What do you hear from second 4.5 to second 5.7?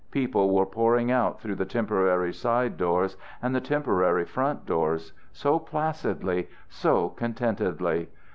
doors so